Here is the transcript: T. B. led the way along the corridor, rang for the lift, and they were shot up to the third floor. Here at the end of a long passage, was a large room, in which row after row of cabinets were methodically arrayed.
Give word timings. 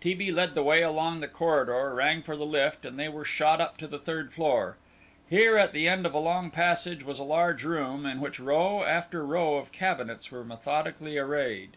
T. 0.00 0.12
B. 0.12 0.32
led 0.32 0.56
the 0.56 0.64
way 0.64 0.82
along 0.82 1.20
the 1.20 1.28
corridor, 1.28 1.94
rang 1.94 2.20
for 2.22 2.34
the 2.34 2.44
lift, 2.44 2.84
and 2.84 2.98
they 2.98 3.08
were 3.08 3.24
shot 3.24 3.60
up 3.60 3.76
to 3.76 3.86
the 3.86 3.96
third 3.96 4.32
floor. 4.34 4.76
Here 5.30 5.56
at 5.56 5.72
the 5.72 5.86
end 5.86 6.04
of 6.04 6.12
a 6.12 6.18
long 6.18 6.50
passage, 6.50 7.04
was 7.04 7.20
a 7.20 7.22
large 7.22 7.62
room, 7.62 8.04
in 8.04 8.20
which 8.20 8.40
row 8.40 8.82
after 8.82 9.24
row 9.24 9.54
of 9.54 9.70
cabinets 9.70 10.32
were 10.32 10.42
methodically 10.42 11.16
arrayed. 11.16 11.76